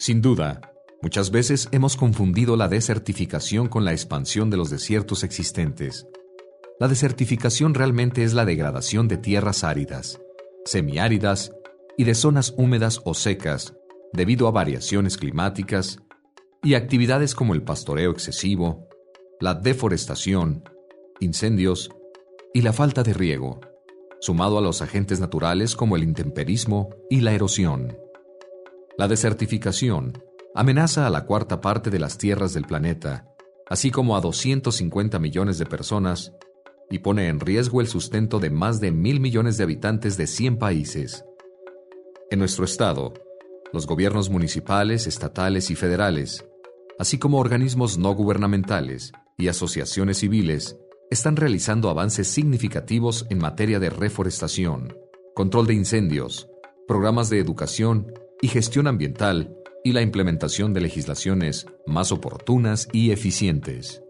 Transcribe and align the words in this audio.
Sin 0.00 0.22
duda, 0.22 0.62
muchas 1.02 1.30
veces 1.30 1.68
hemos 1.72 1.94
confundido 1.94 2.56
la 2.56 2.68
desertificación 2.68 3.68
con 3.68 3.84
la 3.84 3.92
expansión 3.92 4.48
de 4.48 4.56
los 4.56 4.70
desiertos 4.70 5.24
existentes. 5.24 6.06
La 6.78 6.88
desertificación 6.88 7.74
realmente 7.74 8.24
es 8.24 8.32
la 8.32 8.46
degradación 8.46 9.08
de 9.08 9.18
tierras 9.18 9.62
áridas, 9.62 10.18
semiáridas 10.64 11.52
y 11.98 12.04
de 12.04 12.14
zonas 12.14 12.54
húmedas 12.56 13.02
o 13.04 13.12
secas 13.12 13.74
debido 14.14 14.48
a 14.48 14.52
variaciones 14.52 15.18
climáticas 15.18 15.98
y 16.62 16.72
actividades 16.72 17.34
como 17.34 17.52
el 17.52 17.62
pastoreo 17.62 18.10
excesivo, 18.10 18.88
la 19.38 19.52
deforestación, 19.52 20.64
incendios 21.20 21.90
y 22.54 22.62
la 22.62 22.72
falta 22.72 23.02
de 23.02 23.12
riego, 23.12 23.60
sumado 24.22 24.56
a 24.56 24.62
los 24.62 24.80
agentes 24.80 25.20
naturales 25.20 25.76
como 25.76 25.94
el 25.94 26.04
intemperismo 26.04 26.88
y 27.10 27.20
la 27.20 27.34
erosión. 27.34 27.98
La 28.98 29.08
desertificación 29.08 30.22
amenaza 30.54 31.06
a 31.06 31.10
la 31.10 31.24
cuarta 31.24 31.60
parte 31.60 31.90
de 31.90 31.98
las 31.98 32.18
tierras 32.18 32.52
del 32.52 32.64
planeta, 32.64 33.28
así 33.68 33.90
como 33.90 34.16
a 34.16 34.20
250 34.20 35.18
millones 35.18 35.58
de 35.58 35.66
personas, 35.66 36.32
y 36.90 36.98
pone 36.98 37.28
en 37.28 37.38
riesgo 37.38 37.80
el 37.80 37.86
sustento 37.86 38.40
de 38.40 38.50
más 38.50 38.80
de 38.80 38.90
mil 38.90 39.20
millones 39.20 39.56
de 39.56 39.64
habitantes 39.64 40.16
de 40.16 40.26
100 40.26 40.58
países. 40.58 41.24
En 42.30 42.40
nuestro 42.40 42.64
estado, 42.64 43.14
los 43.72 43.86
gobiernos 43.86 44.28
municipales, 44.28 45.06
estatales 45.06 45.70
y 45.70 45.76
federales, 45.76 46.44
así 46.98 47.18
como 47.18 47.38
organismos 47.38 47.96
no 47.96 48.12
gubernamentales 48.14 49.12
y 49.38 49.48
asociaciones 49.48 50.18
civiles, 50.18 50.76
están 51.10 51.36
realizando 51.36 51.90
avances 51.90 52.28
significativos 52.28 53.26
en 53.30 53.38
materia 53.38 53.78
de 53.78 53.90
reforestación, 53.90 54.96
control 55.34 55.66
de 55.66 55.74
incendios, 55.74 56.48
programas 56.86 57.30
de 57.30 57.38
educación 57.38 58.12
y 58.40 58.48
gestión 58.48 58.86
ambiental 58.86 59.54
y 59.84 59.92
la 59.92 60.02
implementación 60.02 60.72
de 60.72 60.80
legislaciones 60.80 61.66
más 61.86 62.12
oportunas 62.12 62.88
y 62.92 63.10
eficientes. 63.12 64.02